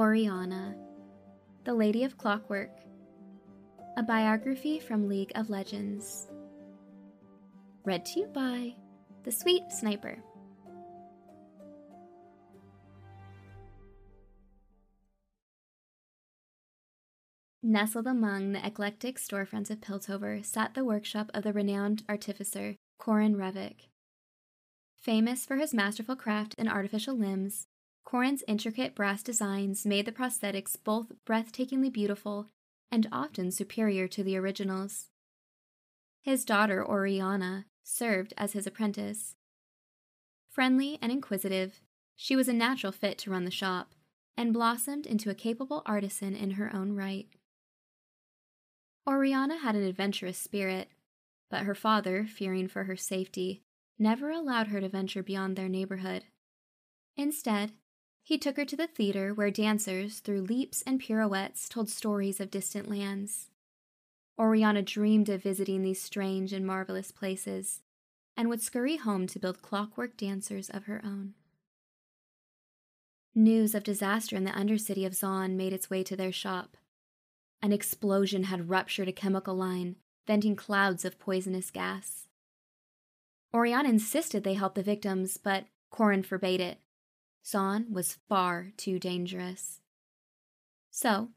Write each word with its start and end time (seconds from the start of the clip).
Orianna, 0.00 0.74
the 1.64 1.74
Lady 1.74 2.04
of 2.04 2.16
Clockwork, 2.16 2.70
a 3.98 4.02
biography 4.02 4.80
from 4.80 5.10
League 5.10 5.30
of 5.34 5.50
Legends. 5.50 6.26
Read 7.84 8.06
to 8.06 8.20
you 8.20 8.26
by 8.28 8.76
The 9.24 9.30
Sweet 9.30 9.64
Sniper. 9.70 10.16
Nestled 17.62 18.06
among 18.06 18.52
the 18.52 18.66
eclectic 18.66 19.18
storefronts 19.18 19.68
of 19.68 19.82
Piltover 19.82 20.42
sat 20.42 20.72
the 20.72 20.82
workshop 20.82 21.30
of 21.34 21.42
the 21.42 21.52
renowned 21.52 22.04
artificer 22.08 22.76
Corin 22.98 23.36
Reveck. 23.36 23.90
Famous 24.96 25.44
for 25.44 25.56
his 25.56 25.74
masterful 25.74 26.16
craft 26.16 26.54
in 26.54 26.68
artificial 26.68 27.14
limbs, 27.14 27.66
Corin's 28.10 28.42
intricate 28.48 28.96
brass 28.96 29.22
designs 29.22 29.86
made 29.86 30.04
the 30.04 30.10
prosthetics 30.10 30.76
both 30.82 31.12
breathtakingly 31.24 31.92
beautiful 31.92 32.48
and 32.90 33.06
often 33.12 33.52
superior 33.52 34.08
to 34.08 34.24
the 34.24 34.36
originals. 34.36 35.06
His 36.20 36.44
daughter, 36.44 36.84
Orianna, 36.84 37.66
served 37.84 38.34
as 38.36 38.52
his 38.52 38.66
apprentice. 38.66 39.36
Friendly 40.50 40.98
and 41.00 41.12
inquisitive, 41.12 41.82
she 42.16 42.34
was 42.34 42.48
a 42.48 42.52
natural 42.52 42.90
fit 42.90 43.16
to 43.18 43.30
run 43.30 43.44
the 43.44 43.50
shop 43.52 43.94
and 44.36 44.52
blossomed 44.52 45.06
into 45.06 45.30
a 45.30 45.34
capable 45.34 45.84
artisan 45.86 46.34
in 46.34 46.52
her 46.52 46.74
own 46.74 46.96
right. 46.96 47.28
Orianna 49.06 49.58
had 49.58 49.76
an 49.76 49.84
adventurous 49.84 50.36
spirit, 50.36 50.88
but 51.48 51.62
her 51.62 51.76
father, 51.76 52.26
fearing 52.26 52.66
for 52.66 52.84
her 52.84 52.96
safety, 52.96 53.62
never 54.00 54.32
allowed 54.32 54.66
her 54.66 54.80
to 54.80 54.88
venture 54.88 55.22
beyond 55.22 55.54
their 55.54 55.68
neighborhood. 55.68 56.24
Instead, 57.16 57.70
he 58.30 58.38
took 58.38 58.56
her 58.56 58.64
to 58.64 58.76
the 58.76 58.86
theater 58.86 59.34
where 59.34 59.50
dancers, 59.50 60.20
through 60.20 60.42
leaps 60.42 60.82
and 60.86 61.00
pirouettes, 61.00 61.68
told 61.68 61.90
stories 61.90 62.38
of 62.38 62.48
distant 62.48 62.88
lands. 62.88 63.48
Orianna 64.38 64.82
dreamed 64.82 65.28
of 65.28 65.42
visiting 65.42 65.82
these 65.82 66.00
strange 66.00 66.52
and 66.52 66.64
marvelous 66.64 67.10
places, 67.10 67.80
and 68.36 68.48
would 68.48 68.62
scurry 68.62 68.98
home 68.98 69.26
to 69.26 69.40
build 69.40 69.62
clockwork 69.62 70.16
dancers 70.16 70.70
of 70.70 70.84
her 70.84 71.00
own. 71.04 71.34
News 73.34 73.74
of 73.74 73.82
disaster 73.82 74.36
in 74.36 74.44
the 74.44 74.52
undercity 74.52 75.04
of 75.04 75.14
Zaun 75.14 75.56
made 75.56 75.72
its 75.72 75.90
way 75.90 76.04
to 76.04 76.14
their 76.14 76.30
shop. 76.30 76.76
An 77.60 77.72
explosion 77.72 78.44
had 78.44 78.68
ruptured 78.70 79.08
a 79.08 79.12
chemical 79.12 79.56
line, 79.56 79.96
venting 80.28 80.54
clouds 80.54 81.04
of 81.04 81.18
poisonous 81.18 81.72
gas. 81.72 82.28
Orianna 83.52 83.88
insisted 83.88 84.44
they 84.44 84.54
help 84.54 84.76
the 84.76 84.84
victims, 84.84 85.36
but 85.36 85.64
Corin 85.90 86.22
forbade 86.22 86.60
it. 86.60 86.78
Zaun 87.44 87.90
was 87.90 88.18
far 88.28 88.72
too 88.76 88.98
dangerous. 88.98 89.80
So, 90.90 91.30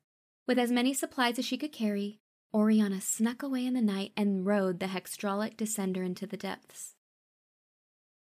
with 0.48 0.60
as 0.60 0.72
many 0.72 0.94
supplies 0.94 1.40
as 1.40 1.46
she 1.46 1.58
could 1.58 1.72
carry, 1.72 2.20
Orianna 2.54 3.02
snuck 3.02 3.42
away 3.42 3.66
in 3.66 3.74
the 3.74 3.82
night 3.82 4.12
and 4.16 4.46
rode 4.46 4.80
the 4.80 4.88
Hexdraulic 4.88 5.56
Descender 5.56 6.06
into 6.06 6.28
the 6.28 6.38
depths. 6.38 6.96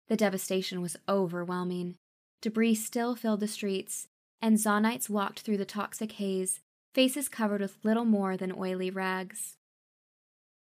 The 0.10 0.18
devastation 0.18 0.82
was 0.82 0.98
overwhelming. 1.08 1.96
Debris 2.42 2.76
still 2.76 3.16
filled 3.16 3.40
the 3.40 3.48
streets, 3.48 4.08
and 4.42 4.58
Zaunites 4.58 5.10
walked 5.10 5.40
through 5.40 5.58
the 5.58 5.66
toxic 5.66 6.14
haze, 6.14 6.60
faces 6.94 7.30
covered 7.30 7.62
with 7.62 7.84
little 7.84 8.06
more 8.06 8.36
than 8.36 8.52
oily 8.52 8.90
rags. 8.90 9.58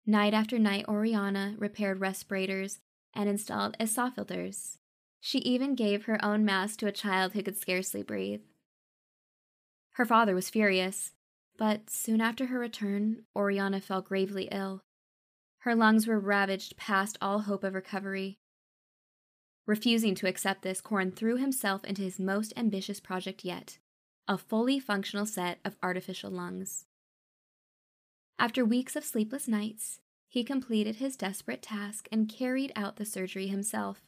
Night 0.05 0.33
after 0.33 0.57
night, 0.57 0.85
Orianna 0.87 1.55
repaired 1.57 1.99
respirators 1.99 2.79
and 3.13 3.29
installed 3.29 3.75
SAW 3.85 4.09
filters. 4.09 4.79
She 5.19 5.39
even 5.39 5.75
gave 5.75 6.05
her 6.05 6.23
own 6.23 6.45
mask 6.45 6.79
to 6.79 6.87
a 6.87 6.91
child 6.91 7.33
who 7.33 7.43
could 7.43 7.57
scarcely 7.57 8.03
breathe. 8.03 8.41
Her 9.91 10.05
father 10.05 10.35
was 10.35 10.49
furious, 10.49 11.13
but 11.57 11.89
soon 11.89 12.21
after 12.21 12.47
her 12.47 12.59
return, 12.59 13.23
Orianna 13.35 13.81
fell 13.81 14.01
gravely 14.01 14.47
ill. 14.51 14.81
Her 15.59 15.75
lungs 15.75 16.07
were 16.07 16.19
ravaged 16.19 16.77
past 16.77 17.17
all 17.19 17.39
hope 17.39 17.63
of 17.63 17.73
recovery. 17.73 18.37
Refusing 19.65 20.15
to 20.15 20.27
accept 20.27 20.61
this, 20.61 20.81
Corin 20.81 21.11
threw 21.11 21.35
himself 21.35 21.83
into 21.83 22.01
his 22.01 22.19
most 22.19 22.53
ambitious 22.55 22.99
project 22.99 23.43
yet 23.43 23.79
a 24.29 24.37
fully 24.37 24.79
functional 24.79 25.25
set 25.25 25.59
of 25.63 25.77
artificial 25.81 26.29
lungs. 26.29 26.85
After 28.37 28.65
weeks 28.65 28.95
of 28.95 29.05
sleepless 29.05 29.47
nights, 29.47 29.99
he 30.27 30.43
completed 30.43 30.97
his 30.97 31.15
desperate 31.15 31.61
task 31.61 32.07
and 32.11 32.27
carried 32.27 32.73
out 32.75 32.97
the 32.97 33.05
surgery 33.05 33.47
himself. 33.47 34.01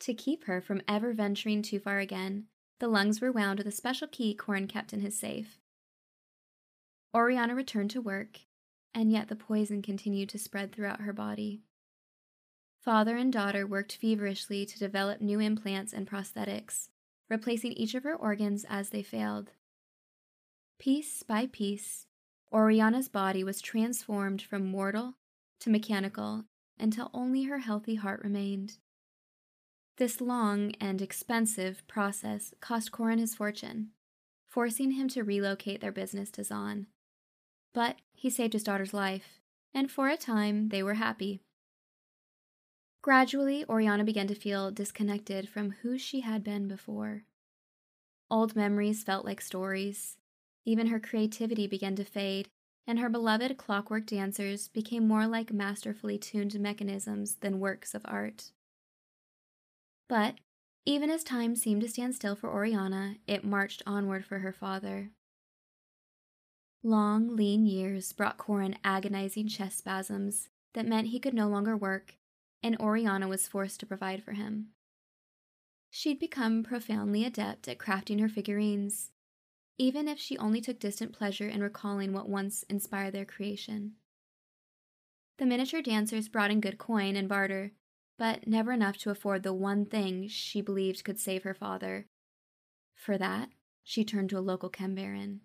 To 0.00 0.14
keep 0.14 0.44
her 0.44 0.60
from 0.60 0.82
ever 0.86 1.12
venturing 1.12 1.62
too 1.62 1.80
far 1.80 1.98
again, 1.98 2.46
the 2.78 2.88
lungs 2.88 3.20
were 3.20 3.32
wound 3.32 3.58
with 3.58 3.66
a 3.66 3.72
special 3.72 4.06
key 4.06 4.34
Corin 4.34 4.68
kept 4.68 4.92
in 4.92 5.00
his 5.00 5.18
safe. 5.18 5.58
Orianna 7.14 7.54
returned 7.54 7.90
to 7.90 8.00
work, 8.00 8.40
and 8.94 9.10
yet 9.10 9.28
the 9.28 9.36
poison 9.36 9.82
continued 9.82 10.28
to 10.30 10.38
spread 10.38 10.72
throughout 10.72 11.00
her 11.00 11.12
body. 11.12 11.62
Father 12.80 13.16
and 13.16 13.32
daughter 13.32 13.66
worked 13.66 13.96
feverishly 13.96 14.64
to 14.64 14.78
develop 14.78 15.20
new 15.20 15.40
implants 15.40 15.92
and 15.92 16.08
prosthetics, 16.08 16.88
replacing 17.28 17.72
each 17.72 17.94
of 17.94 18.04
her 18.04 18.14
organs 18.14 18.64
as 18.68 18.90
they 18.90 19.02
failed. 19.02 19.50
Piece 20.78 21.22
by 21.24 21.46
piece, 21.46 22.06
Orianna's 22.52 23.08
body 23.08 23.42
was 23.42 23.60
transformed 23.60 24.40
from 24.40 24.64
mortal 24.64 25.14
to 25.60 25.70
mechanical 25.70 26.44
until 26.78 27.10
only 27.12 27.44
her 27.44 27.58
healthy 27.58 27.96
heart 27.96 28.22
remained. 28.22 28.78
This 29.98 30.20
long 30.20 30.74
and 30.80 31.02
expensive 31.02 31.82
process 31.88 32.54
cost 32.60 32.92
Corin 32.92 33.18
his 33.18 33.34
fortune, 33.34 33.88
forcing 34.46 34.92
him 34.92 35.08
to 35.08 35.24
relocate 35.24 35.80
their 35.80 35.90
business 35.90 36.30
to 36.32 36.42
Zaun. 36.42 36.86
But 37.74 37.96
he 38.14 38.30
saved 38.30 38.52
his 38.52 38.62
daughter's 38.62 38.94
life, 38.94 39.40
and 39.74 39.90
for 39.90 40.08
a 40.08 40.16
time 40.16 40.68
they 40.68 40.84
were 40.84 40.94
happy. 40.94 41.40
Gradually, 43.02 43.64
Orianna 43.68 44.04
began 44.04 44.28
to 44.28 44.36
feel 44.36 44.70
disconnected 44.70 45.48
from 45.48 45.72
who 45.82 45.98
she 45.98 46.20
had 46.20 46.44
been 46.44 46.68
before. 46.68 47.24
Old 48.30 48.54
memories 48.54 49.02
felt 49.02 49.24
like 49.24 49.40
stories. 49.40 50.16
Even 50.64 50.88
her 50.88 51.00
creativity 51.00 51.66
began 51.66 51.96
to 51.96 52.04
fade, 52.04 52.46
and 52.86 53.00
her 53.00 53.08
beloved 53.08 53.56
clockwork 53.56 54.06
dancers 54.06 54.68
became 54.68 55.08
more 55.08 55.26
like 55.26 55.52
masterfully 55.52 56.18
tuned 56.18 56.60
mechanisms 56.60 57.36
than 57.40 57.58
works 57.58 57.94
of 57.94 58.02
art. 58.04 58.52
But 60.08 60.36
even 60.86 61.10
as 61.10 61.22
time 61.22 61.54
seemed 61.54 61.82
to 61.82 61.88
stand 61.88 62.14
still 62.14 62.34
for 62.34 62.50
Orianna, 62.50 63.16
it 63.26 63.44
marched 63.44 63.82
onward 63.86 64.24
for 64.24 64.38
her 64.38 64.52
father. 64.52 65.10
Long, 66.82 67.36
lean 67.36 67.66
years 67.66 68.12
brought 68.12 68.38
Corin 68.38 68.78
agonizing 68.84 69.48
chest 69.48 69.78
spasms 69.78 70.48
that 70.74 70.86
meant 70.86 71.08
he 71.08 71.20
could 71.20 71.34
no 71.34 71.48
longer 71.48 71.76
work 71.76 72.14
and 72.62 72.78
Orianna 72.80 73.28
was 73.28 73.46
forced 73.46 73.80
to 73.80 73.86
provide 73.86 74.22
for 74.22 74.32
him. 74.32 74.68
She'd 75.90 76.18
become 76.18 76.62
profoundly 76.62 77.24
adept 77.24 77.68
at 77.68 77.78
crafting 77.78 78.20
her 78.20 78.28
figurines, 78.28 79.10
even 79.78 80.08
if 80.08 80.18
she 80.18 80.36
only 80.38 80.60
took 80.60 80.78
distant 80.78 81.12
pleasure 81.12 81.48
in 81.48 81.62
recalling 81.62 82.12
what 82.12 82.28
once 82.28 82.62
inspired 82.64 83.14
their 83.14 83.24
creation. 83.24 83.94
The 85.38 85.46
miniature 85.46 85.82
dancers 85.82 86.28
brought 86.28 86.50
in 86.50 86.60
good 86.60 86.78
coin 86.78 87.16
and 87.16 87.28
barter, 87.28 87.72
but 88.18 88.46
never 88.46 88.72
enough 88.72 88.98
to 88.98 89.10
afford 89.10 89.42
the 89.42 89.52
one 89.52 89.86
thing 89.86 90.28
she 90.28 90.60
believed 90.60 91.04
could 91.04 91.18
save 91.18 91.44
her 91.44 91.54
father. 91.54 92.06
For 92.94 93.16
that, 93.16 93.50
she 93.84 94.04
turned 94.04 94.30
to 94.30 94.38
a 94.38 94.40
local 94.40 94.68
chembaron. 94.68 95.38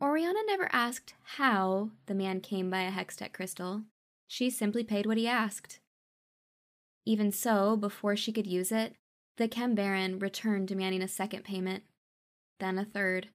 Orianna 0.00 0.40
never 0.46 0.70
asked 0.72 1.14
how 1.36 1.90
the 2.06 2.14
man 2.14 2.40
came 2.40 2.70
by 2.70 2.80
a 2.82 2.90
hextech 2.90 3.32
crystal. 3.34 3.82
She 4.26 4.48
simply 4.48 4.82
paid 4.82 5.04
what 5.04 5.18
he 5.18 5.28
asked. 5.28 5.78
Even 7.04 7.30
so, 7.30 7.76
before 7.76 8.16
she 8.16 8.32
could 8.32 8.46
use 8.46 8.72
it, 8.72 8.94
the 9.36 9.48
Chem 9.48 9.74
Baron 9.74 10.18
returned 10.18 10.68
demanding 10.68 11.02
a 11.02 11.08
second 11.08 11.44
payment, 11.44 11.84
then 12.58 12.78
a 12.78 12.84
third. 12.84 13.28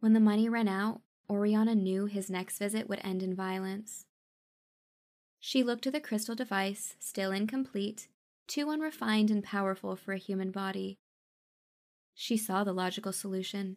When 0.00 0.14
the 0.14 0.20
money 0.20 0.48
ran 0.48 0.68
out, 0.68 1.00
Orianna 1.30 1.74
knew 1.74 2.06
his 2.06 2.28
next 2.28 2.58
visit 2.58 2.88
would 2.88 3.00
end 3.04 3.22
in 3.22 3.34
violence. 3.34 4.06
She 5.44 5.64
looked 5.64 5.88
at 5.88 5.92
the 5.92 6.00
crystal 6.00 6.36
device, 6.36 6.94
still 7.00 7.32
incomplete, 7.32 8.06
too 8.46 8.70
unrefined 8.70 9.28
and 9.28 9.42
powerful 9.42 9.96
for 9.96 10.12
a 10.12 10.18
human 10.18 10.52
body. 10.52 11.00
She 12.14 12.36
saw 12.36 12.62
the 12.62 12.72
logical 12.72 13.12
solution. 13.12 13.76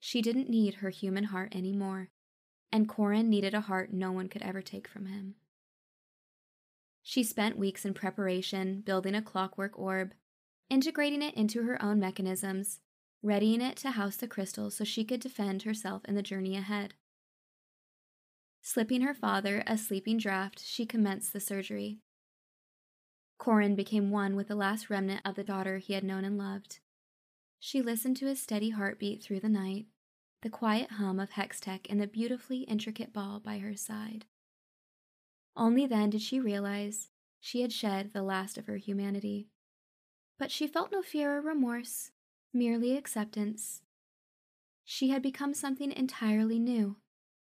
She 0.00 0.20
didn't 0.20 0.50
need 0.50 0.74
her 0.74 0.90
human 0.90 1.24
heart 1.24 1.54
anymore, 1.54 2.10
and 2.72 2.88
Corin 2.88 3.30
needed 3.30 3.54
a 3.54 3.60
heart 3.60 3.92
no 3.92 4.10
one 4.10 4.28
could 4.28 4.42
ever 4.42 4.60
take 4.60 4.88
from 4.88 5.06
him. 5.06 5.36
She 7.04 7.22
spent 7.22 7.56
weeks 7.56 7.84
in 7.84 7.94
preparation, 7.94 8.80
building 8.80 9.14
a 9.14 9.22
clockwork 9.22 9.78
orb, 9.78 10.12
integrating 10.68 11.22
it 11.22 11.34
into 11.34 11.62
her 11.62 11.80
own 11.80 12.00
mechanisms, 12.00 12.80
readying 13.22 13.60
it 13.60 13.76
to 13.76 13.92
house 13.92 14.16
the 14.16 14.26
crystal 14.26 14.72
so 14.72 14.82
she 14.82 15.04
could 15.04 15.20
defend 15.20 15.62
herself 15.62 16.04
in 16.06 16.16
the 16.16 16.20
journey 16.20 16.56
ahead. 16.56 16.94
Slipping 18.66 19.02
her 19.02 19.14
father 19.14 19.62
a 19.64 19.78
sleeping 19.78 20.18
draught, 20.18 20.58
she 20.58 20.84
commenced 20.84 21.32
the 21.32 21.38
surgery. 21.38 22.00
Corin 23.38 23.76
became 23.76 24.10
one 24.10 24.34
with 24.34 24.48
the 24.48 24.56
last 24.56 24.90
remnant 24.90 25.20
of 25.24 25.36
the 25.36 25.44
daughter 25.44 25.78
he 25.78 25.92
had 25.92 26.02
known 26.02 26.24
and 26.24 26.36
loved. 26.36 26.80
She 27.60 27.80
listened 27.80 28.16
to 28.16 28.26
his 28.26 28.42
steady 28.42 28.70
heartbeat 28.70 29.22
through 29.22 29.38
the 29.38 29.48
night, 29.48 29.86
the 30.42 30.50
quiet 30.50 30.90
hum 30.90 31.20
of 31.20 31.30
Hextech 31.30 31.86
and 31.88 32.00
the 32.00 32.08
beautifully 32.08 32.62
intricate 32.62 33.12
ball 33.12 33.38
by 33.38 33.58
her 33.58 33.76
side. 33.76 34.24
Only 35.56 35.86
then 35.86 36.10
did 36.10 36.22
she 36.22 36.40
realize 36.40 37.10
she 37.38 37.62
had 37.62 37.72
shed 37.72 38.10
the 38.12 38.24
last 38.24 38.58
of 38.58 38.66
her 38.66 38.78
humanity. 38.78 39.46
But 40.40 40.50
she 40.50 40.66
felt 40.66 40.90
no 40.90 41.02
fear 41.02 41.36
or 41.36 41.40
remorse, 41.40 42.10
merely 42.52 42.96
acceptance. 42.96 43.82
She 44.84 45.10
had 45.10 45.22
become 45.22 45.54
something 45.54 45.92
entirely 45.92 46.58
new, 46.58 46.96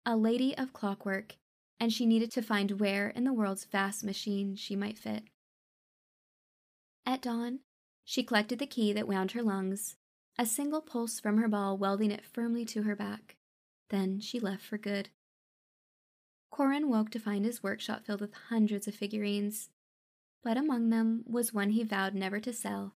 a 0.06 0.16
lady 0.16 0.56
of 0.58 0.74
clockwork, 0.74 1.36
and 1.80 1.92
she 1.92 2.06
needed 2.06 2.32
to 2.32 2.42
find 2.42 2.80
where 2.80 3.10
in 3.10 3.24
the 3.24 3.34
world's 3.34 3.66
vast 3.66 4.04
machine 4.04 4.56
she 4.56 4.76
might 4.76 4.98
fit. 4.98 5.24
At 7.06 7.22
dawn, 7.22 7.60
she 8.04 8.24
collected 8.24 8.60
the 8.60 8.68
key 8.68 8.94
that 8.94 9.08
wound 9.08 9.32
her 9.32 9.42
lungs, 9.42 9.96
a 10.38 10.46
single 10.46 10.82
pulse 10.82 11.20
from 11.20 11.38
her 11.38 11.48
ball 11.48 11.78
welding 11.78 12.12
it 12.12 12.26
firmly 12.26 12.66
to 12.66 12.84
her 12.84 12.96
back. 12.96 13.36
Then 13.90 14.20
she 14.20 14.40
left 14.40 14.64
for 14.64 14.78
good. 14.78 15.10
Corin 16.52 16.90
woke 16.90 17.10
to 17.12 17.20
find 17.20 17.44
his 17.44 17.64
workshop 17.64 18.06
filled 18.06 18.22
with 18.22 18.34
hundreds 18.50 18.88
of 18.88 18.96
figurines, 18.96 19.70
but 20.44 20.58
among 20.58 20.90
them 20.90 21.24
was 21.28 21.54
one 21.54 21.72
he 21.72 21.84
vowed 21.84 22.14
never 22.14 22.40
to 22.40 22.54
sell. 22.54 22.96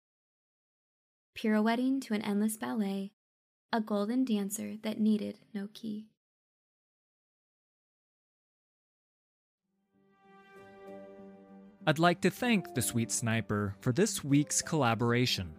Pirouetting 1.34 2.00
to 2.02 2.14
an 2.14 2.22
endless 2.22 2.56
ballet, 2.56 3.12
a 3.72 3.80
golden 3.80 4.24
dancer 4.24 4.76
that 4.82 5.00
needed 5.00 5.38
no 5.54 5.68
key. 5.72 6.06
I'd 11.88 11.98
like 11.98 12.20
to 12.20 12.30
thank 12.30 12.74
the 12.74 12.82
Sweet 12.82 13.10
Sniper 13.10 13.74
for 13.80 13.94
this 13.94 14.22
week's 14.22 14.60
collaboration. 14.60 15.54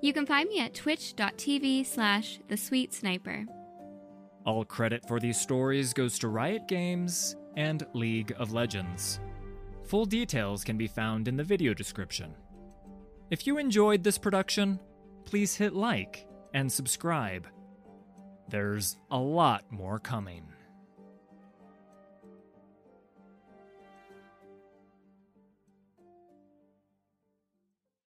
You 0.00 0.12
can 0.12 0.24
find 0.24 0.48
me 0.48 0.60
at 0.60 0.72
twitch.tv 0.72 1.84
slash 1.84 2.38
the 2.46 2.56
sweet 2.56 2.94
sniper. 2.94 3.44
All 4.46 4.64
credit 4.64 5.02
for 5.08 5.18
these 5.18 5.40
stories 5.40 5.92
goes 5.92 6.16
to 6.20 6.28
Riot 6.28 6.68
Games 6.68 7.34
and 7.56 7.84
League 7.92 8.32
of 8.38 8.52
Legends. 8.52 9.18
Full 9.86 10.04
details 10.04 10.62
can 10.62 10.78
be 10.78 10.86
found 10.86 11.26
in 11.26 11.36
the 11.36 11.42
video 11.42 11.74
description. 11.74 12.36
If 13.32 13.44
you 13.44 13.58
enjoyed 13.58 14.04
this 14.04 14.18
production, 14.18 14.78
please 15.24 15.56
hit 15.56 15.72
like 15.72 16.24
and 16.54 16.70
subscribe. 16.70 17.48
There's 18.48 18.96
a 19.10 19.18
lot 19.18 19.64
more 19.72 19.98
coming. 19.98 20.44